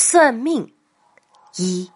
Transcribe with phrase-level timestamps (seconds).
[0.00, 0.72] 算命
[1.56, 1.90] 一，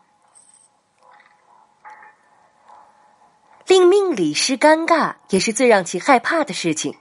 [3.68, 6.96] 令命理师尴尬也是最让其害怕的事情，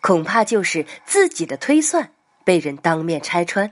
[0.00, 2.12] 恐怕就是自己的推算
[2.44, 3.68] 被人当面拆穿。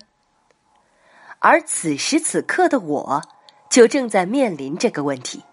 [1.38, 3.22] 而此时此刻的我，
[3.70, 5.44] 就正在面临这个问题。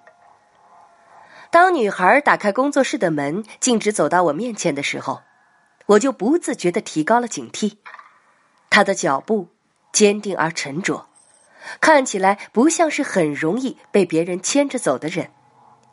[1.52, 5.22] 当女孩打开工作室的门，径直走到我面前的时候，
[5.86, 7.78] 我就不自觉的提高了警惕。
[8.72, 9.50] 她的脚步
[9.92, 11.06] 坚定而沉着。
[11.82, 15.32] 看起来不像是很容易被别人牵着走的人，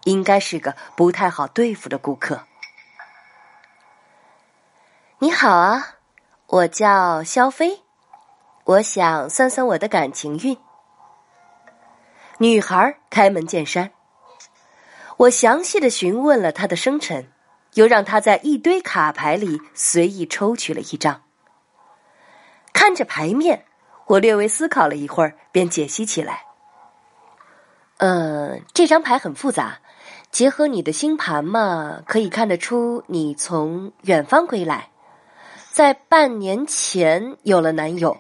[0.04, 2.46] 应该是个不太好对付的顾客。
[5.18, 5.96] 你好啊，
[6.46, 7.82] 我叫肖飞，
[8.64, 10.58] 我想算算我的感情运。
[12.38, 13.92] 女孩开门见山，
[15.16, 17.33] 我详细的询问了她的生辰，
[17.74, 21.22] 又让她在一堆卡牌里随意抽取了一张，
[22.74, 23.64] 看着牌面。
[24.06, 26.45] 我略微思考了一会儿，便解析起来。
[27.98, 29.78] 呃，这张牌很复杂，
[30.30, 34.91] 结合你的星盘嘛，可以看得出你从远方归来，
[35.72, 38.19] 在半年前有了男友，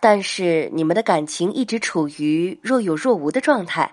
[0.00, 3.92] 但是你们的感情一直处于若有若无的状态，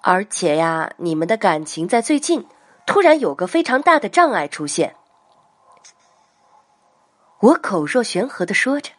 [0.00, 2.46] 而且呀，你们的感情在最近
[2.86, 4.94] 突然有个非常大的障碍出现。
[7.40, 8.92] 我口若悬河的说着。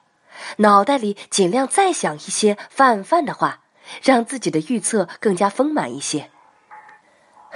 [0.57, 3.61] 脑袋里尽量再想一些泛泛的话，
[4.03, 6.29] 让自己的预测更加丰满一些。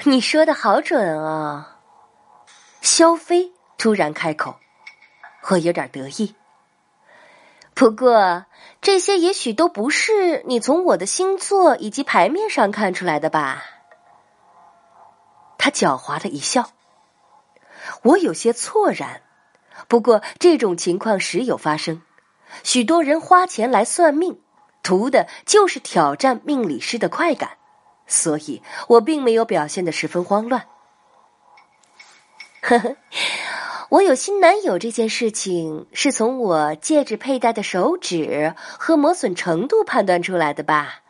[0.03, 1.77] 你说的好准啊！
[2.81, 4.55] 肖飞突然开口，
[5.49, 6.35] 我有点得意。
[7.73, 8.45] 不过
[8.81, 13.63] 这些也许都不是你从我的星座以及牌面上看出来的吧？
[15.57, 16.71] 他狡猾的一笑，
[18.03, 19.21] 我有些错然。
[19.87, 22.01] 不过这种情况时有发生。
[22.63, 24.39] 许多人花钱来算命，
[24.83, 27.51] 图的就是挑战命理师的快感，
[28.07, 30.65] 所以我并没有表现的十分慌乱。
[32.61, 32.95] 呵呵，
[33.89, 41.01] 我有新男友这件事情是从我戒指佩戴的手指和磨损程度判断出来的吧？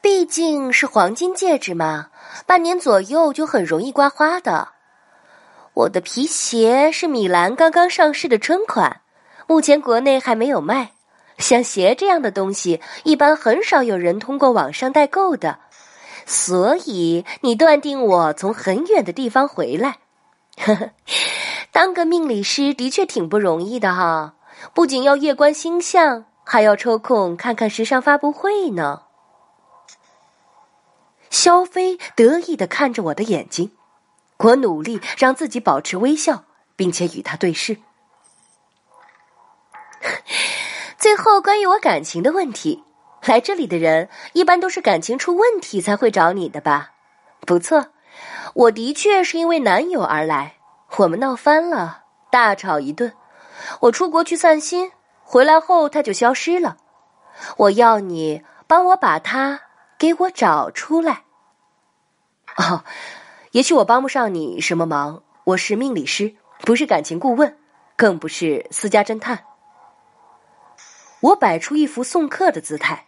[0.00, 2.10] 毕竟是黄金戒指嘛，
[2.46, 4.70] 半年左右就很容易刮花的。
[5.74, 9.00] 我的皮鞋是米兰刚刚上市的春款。
[9.46, 10.92] 目前国内还没有卖，
[11.38, 15.58] 像鞋这样的东西，一般很少有人通过网上代购的，
[16.26, 19.98] 所以你断定我从很远的地方回来。
[20.58, 20.90] 呵呵，
[21.72, 24.34] 当个命理师的确挺不容易的哈，
[24.74, 29.02] 不仅要夜观星象，还要抽空看看时尚发布会呢。
[31.30, 33.72] 肖飞得意的看着我的眼睛，
[34.36, 36.44] 我努力让自己保持微笑，
[36.76, 37.78] 并且与他对视。
[41.12, 42.82] 最后，关于我感情的问题，
[43.26, 46.92] 来这里的人一般都是感情出问题才会找你的吧？
[47.40, 47.88] 不错，
[48.54, 50.54] 我的确是因为男友而来，
[50.96, 53.12] 我们闹翻了，大吵一顿。
[53.80, 54.90] 我出国去散心，
[55.22, 56.78] 回来后他就消失了。
[57.58, 59.60] 我要你帮我把他
[59.98, 61.24] 给我找出来。
[62.56, 62.84] 哦，
[63.50, 67.58] 也许我帮不上你什么忙，我是命理师，不是感情顾问，
[67.98, 69.44] 更不是私家侦探。
[71.22, 73.06] 我摆出一副送客的姿态。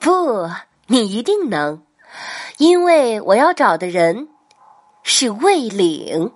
[0.00, 0.50] 不，
[0.86, 1.82] 你一定能，
[2.58, 4.28] 因为我要找的人
[5.02, 6.32] 是魏岭。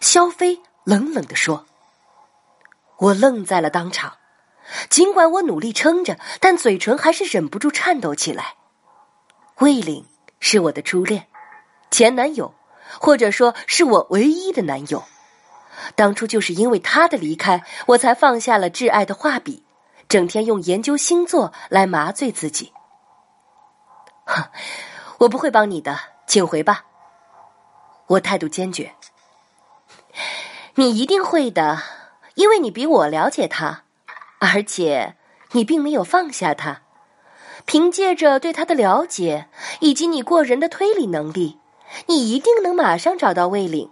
[0.00, 1.66] 肖飞冷冷的说。
[2.98, 4.18] 我愣在了当场，
[4.90, 8.56] 尽管我努力撑着，但嘴唇还是忍不住颤抖起来。
[9.60, 10.06] 魏岭
[10.38, 11.26] 是我的初恋，
[11.90, 12.54] 前男友，
[13.00, 15.02] 或者说是我唯一的男友。
[15.94, 19.64] 当初就是因为他的离开，我才放下了挚爱的画笔，
[20.08, 22.72] 整天用研究星座来麻醉自己。
[24.24, 24.44] 哼，
[25.18, 26.84] 我不会帮你的，请回吧。
[28.06, 28.92] 我态度坚决。
[30.74, 31.82] 你一定会的，
[32.34, 33.82] 因为你比我了解他，
[34.38, 35.16] 而且
[35.52, 36.82] 你并没有放下他。
[37.66, 39.48] 凭借着对他的了解
[39.80, 41.58] 以及你过人的推理能力，
[42.06, 43.90] 你一定能马上找到魏岭，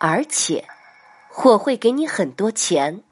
[0.00, 0.66] 而且。
[1.36, 3.02] 我会给你很多钱。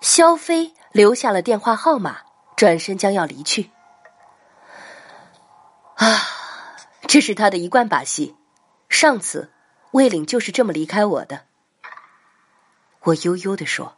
[0.00, 2.18] 肖飞留下了电话号码，
[2.54, 3.70] 转身将要离去。
[5.94, 6.20] 啊，
[7.08, 8.36] 这是他的一贯把戏。
[8.88, 9.50] 上次
[9.92, 11.46] 魏岭就是这么离开我的。
[13.00, 13.96] 我悠悠的说：“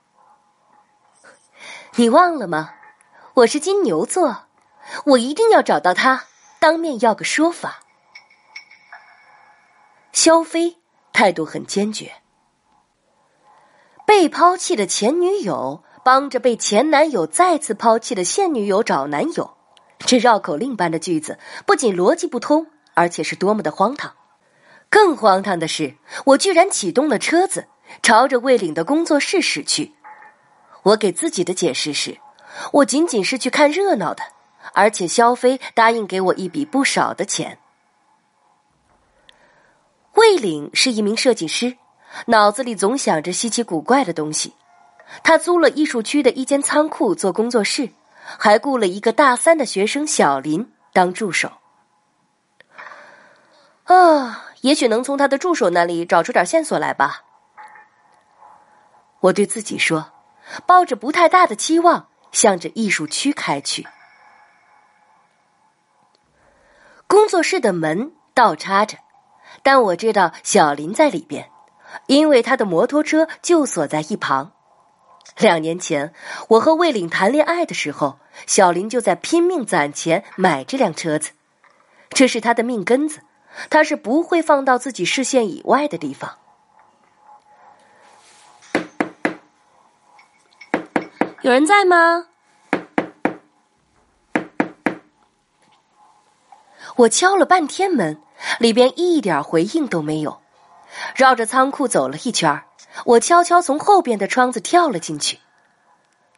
[1.97, 2.75] 你忘了吗？
[3.35, 4.47] 我是金牛座，
[5.05, 6.25] 我一定要找到他，
[6.59, 7.81] 当面要个说法。”
[10.13, 10.77] 肖飞。
[11.13, 12.20] 态度很坚决。
[14.11, 19.57] 被抛弃的前女友帮着被前男友再次抛弃的现女友找男友，
[20.01, 24.13] 这绕口令般的句子不仅逻辑不通，而且是多么的荒唐。
[24.89, 27.69] 更荒唐的是，我居然启动了车子，
[28.03, 29.93] 朝着魏岭的工作室驶去。
[30.83, 32.19] 我给自己的解释是，
[32.73, 34.25] 我仅仅是去看热闹的，
[34.75, 37.61] 而且肖飞答应给我一笔不少的钱。
[40.15, 41.77] 魏岭是一名设计师，
[42.27, 44.55] 脑子里总想着稀奇古怪的东西。
[45.23, 47.91] 他租了艺术区的一间仓库做工作室，
[48.39, 51.51] 还雇了一个大三的学生小林当助手。
[53.85, 57.25] 啊，也许能从他的助手那里找出点线索来吧。
[59.19, 60.13] 我对自己说，
[60.65, 63.87] 抱着不太大的期望，向着艺术区开去。
[67.09, 68.97] 工作室的门倒插着，
[69.65, 71.51] 但我知道小林在里边，
[72.07, 74.53] 因为他的摩托车就锁在一旁。
[75.39, 76.13] 两年前，
[76.49, 81.31] 我和魏岭谈恋爱的时候，小林就在拼命攒钱买这辆车子，
[82.11, 83.21] 这是他的命根子，
[83.71, 86.37] 他是不会放到自己视线以外的地方。
[91.43, 92.27] 有人在吗？
[96.97, 98.21] 我敲了半天门，
[98.59, 100.43] 里边一点回应都没有。
[101.15, 102.63] 绕着仓库走了一圈
[103.05, 105.39] 我悄悄从后边的窗子跳了进去。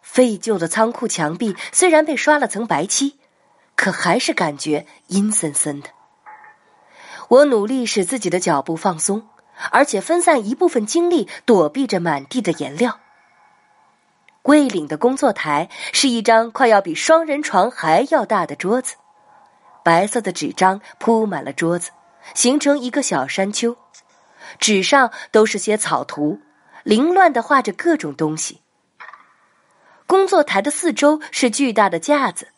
[0.02, 3.18] 废旧的仓库墙壁虽然被刷了层白漆，
[3.76, 5.88] 可还是感觉阴森森的。
[7.28, 9.26] 我努力使自己的脚步放松，
[9.70, 12.98] 而且分散一部分精力躲避着满地的颜料。
[14.42, 18.96] 桂岭的工作台是一张快要比双人床还要大的桌子，
[19.82, 21.92] 白色的纸张铺满了桌子，
[22.34, 23.76] 形成一个小山丘。
[24.58, 26.40] 纸上都是些草图，
[26.82, 28.60] 凌乱的画着各种东西。
[30.06, 32.48] 工作台的四周是巨大的架子，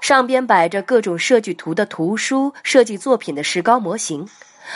[0.00, 4.28] 上边摆着各种设计图的图书、设计作品的石膏模型，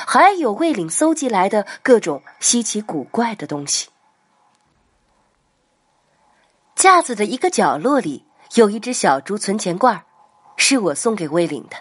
[0.06, 3.90] 还有魏岭搜集来的各种稀奇古怪的东西。
[6.74, 8.24] 架子的一个角落里
[8.54, 10.02] 有一只小猪存钱罐，
[10.56, 11.76] 是我送给魏岭的。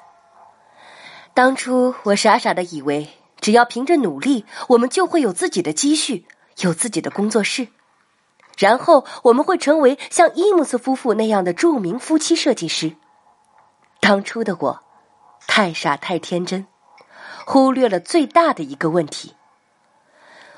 [1.33, 3.09] 当初我傻傻的以为。
[3.41, 6.25] 只要凭着努力，我们就会有自己的积蓄，
[6.59, 7.67] 有自己的工作室，
[8.57, 12.95] 然后我们会成为像伊姆斯夫妇那样的著名夫妻设计师。
[13.99, 14.79] 当初的我，
[15.47, 16.67] 太傻太天真，
[17.45, 19.35] 忽略了最大的一个问题：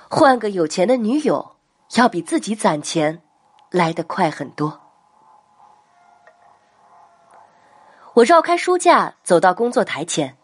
[0.09, 1.55] 换个有钱的女友，
[1.95, 3.21] 要比自己攒钱
[3.69, 4.81] 来得快很多。
[8.15, 10.37] 我绕开书架，走到工作台前。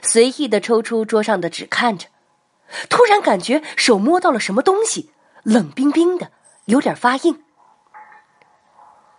[0.00, 2.08] 随意的抽出桌上的纸看着，
[2.88, 5.10] 突然感觉手摸到了什么东西，
[5.42, 6.30] 冷冰冰的，
[6.64, 7.42] 有点发硬。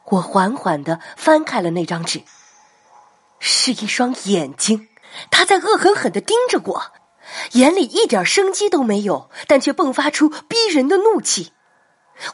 [0.06, 2.24] 我缓缓的翻开了那张纸，
[3.40, 4.90] 是一双眼睛，
[5.32, 6.92] 它在恶狠狠的盯着我，
[7.54, 11.54] 眼里一点生机都没有，但却迸发出逼人的怒气。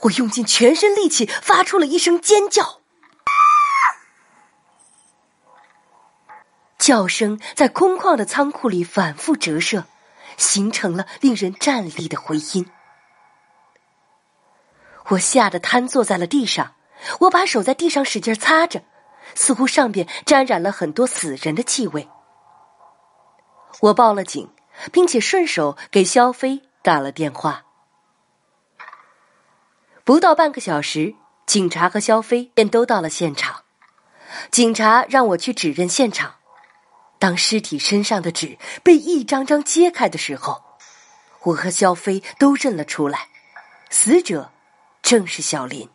[0.01, 2.81] 我用尽全身力气，发出了一声尖叫。
[6.89, 9.85] 叫声在空旷的仓库里反复折射，
[10.37, 12.65] 形成了令人战栗的回音。
[15.09, 16.73] 我吓得瘫坐在了地上，
[17.19, 18.81] 我把手在地上使劲擦着，
[19.35, 22.09] 似乎上边沾染了很多死人的气味。
[23.81, 24.51] 我报了警，
[24.91, 27.65] 并且顺手给肖飞打了电话。
[30.03, 31.13] 不到半个小时，
[31.45, 33.61] 警察和肖飞便都到了现场。
[34.49, 36.37] 警察让我去指认现场。
[37.19, 40.63] 当尸体身上的纸被一张张揭开的时候，
[41.43, 43.27] 我和肖飞都认了出来，
[43.89, 44.51] 死者
[45.01, 45.89] 正是小林。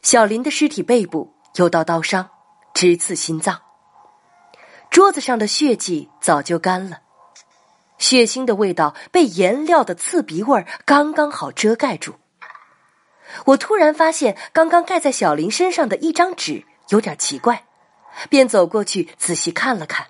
[0.00, 2.30] 小林的尸体背部有道刀伤，
[2.72, 3.60] 直刺心脏。
[4.90, 7.00] 桌子上的血迹早就干了，
[7.98, 12.14] 血腥的味道被颜料的刺鼻味刚刚好遮盖住。
[13.44, 17.64] 我突然发现，刚刚盖在小林身上的一张纸有点奇怪。
[18.28, 20.06] 便走过去仔细看了看，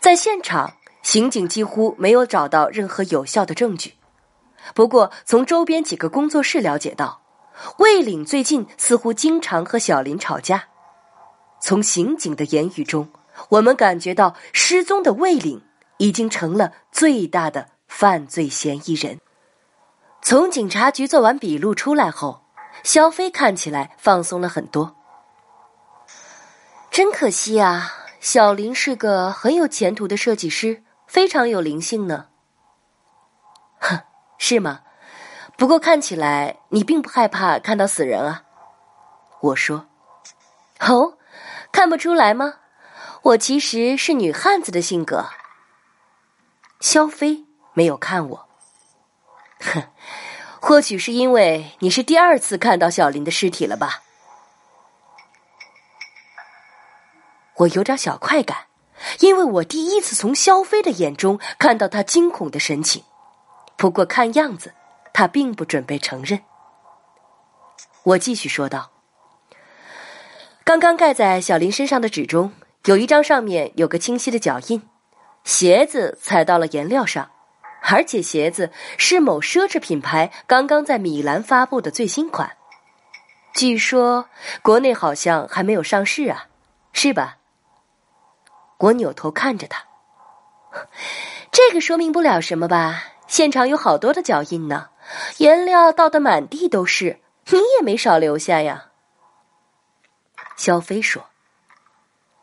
[0.00, 3.94] 在现场，刑警几乎没有找到任何有效的证据。
[4.74, 7.20] 不过，从周边几个工作室了解到，
[7.78, 10.68] 魏岭最近似乎经常和小林吵架。
[11.60, 13.10] 从刑警的言语中，
[13.48, 15.62] 我们感觉到失踪的魏岭
[15.98, 19.20] 已经成了最大的犯罪嫌疑人。
[20.22, 22.42] 从警察局做完笔录出来后，
[22.82, 24.96] 肖飞看起来放松了很多。
[26.94, 32.28] 真可惜啊，小林是个很有前途的设计师，非常有灵性呢。
[33.80, 33.98] 哼，
[34.38, 34.82] 是吗？
[35.58, 38.44] 不过看起来你并不害怕看到死人啊。
[39.40, 39.88] 我说
[40.86, 41.18] ：“哦，
[41.72, 42.60] 看不出来吗？
[43.22, 45.26] 我其实是女汉子的性格。”
[46.78, 48.48] 肖飞没有看我，
[49.58, 49.82] 哼，
[50.60, 54.03] 或许是因为你是第二次看到小林的尸体了吧？
[57.58, 58.66] 我有点小快感，
[59.20, 63.04] 因为我第一次从肖飞的眼中看到他惊恐的神情。
[63.76, 64.72] 不过看样子，
[65.12, 66.40] 他并不准备承认。
[68.02, 68.90] 我继续说道
[70.64, 72.52] ：“刚刚盖在小林身上的纸中，
[72.84, 74.82] 有一张上面有个清晰的脚印，
[75.44, 77.30] 鞋子踩到了颜料上，
[77.82, 82.56] 而且鞋子是某奢侈品牌刚刚在米兰发布的最新款，
[83.54, 84.28] 据说
[84.60, 86.48] 国内好像还没有上市啊，
[86.92, 87.38] 是吧？”
[88.78, 89.84] 我扭头看着他，
[91.52, 93.04] 这个说明不了什么吧？
[93.26, 94.90] 现场有好多的脚印呢，
[95.38, 98.90] 颜料倒得满地都是，你也没少留下呀。
[100.56, 101.26] 肖飞说：“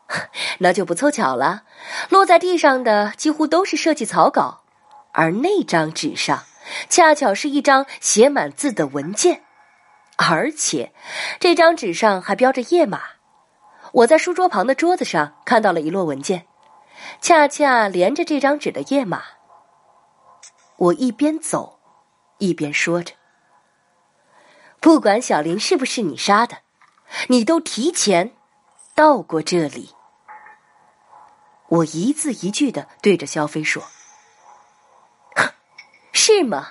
[0.58, 1.62] 那就不凑巧了，
[2.08, 4.64] 落在地上的几乎都是设计草稿，
[5.12, 6.44] 而那张纸上
[6.88, 9.44] 恰巧是一张写满字的文件，
[10.16, 10.92] 而且
[11.38, 13.00] 这张纸上还标着页码。”
[13.92, 16.46] 我在书桌旁的桌子上看到了一摞文件，
[17.20, 19.22] 恰恰连着这张纸的页码。
[20.76, 21.78] 我一边走，
[22.38, 23.14] 一边说着
[24.80, 26.58] ：“不管小林是不是你杀的，
[27.28, 28.32] 你都提前
[28.94, 29.94] 到过这里。”
[31.68, 33.82] 我一字一句的对着肖飞说
[36.12, 36.68] ：“是吗？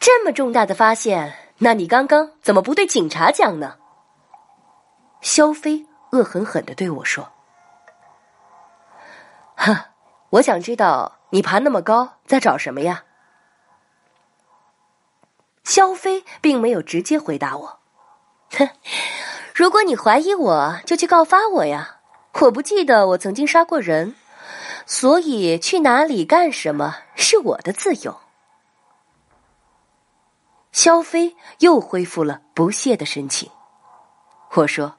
[0.00, 3.76] 这么重大的发现，那你刚刚怎么不对警察讲呢？”
[5.20, 5.86] 肖飞。
[6.16, 7.30] 恶狠狠的对我说
[9.56, 9.76] ：“哼，
[10.30, 13.04] 我想知道你爬那么高在找什么呀？”
[15.62, 17.80] 肖飞并没有直接回答我
[18.56, 18.70] ：“哼，
[19.54, 22.00] 如果你怀疑我，就去告发我呀！
[22.40, 24.14] 我不记得我曾经杀过人，
[24.86, 28.20] 所以去哪里干什么是我的自由。”
[30.72, 33.50] 肖飞又恢复了不屑的神情。
[34.54, 34.96] 我说。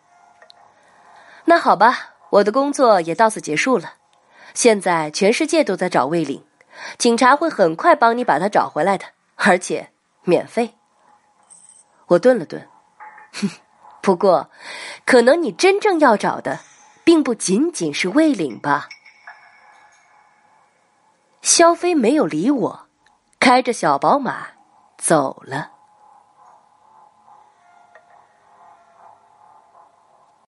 [1.50, 3.94] 那好吧，我的工作也到此结束了。
[4.54, 6.44] 现在全世界都在找魏岭，
[6.98, 9.92] 警察会很快帮你把他找回来的，而且
[10.24, 10.76] 免费。
[12.08, 12.68] 我顿了顿，
[13.32, 13.50] 哼，
[14.02, 14.50] 不过，
[15.06, 16.60] 可能你真正要找的，
[17.06, 18.90] 并不仅仅是魏岭吧？
[21.42, 22.88] 肖飞没有理我，
[23.40, 24.48] 开着小宝马
[24.98, 25.77] 走了。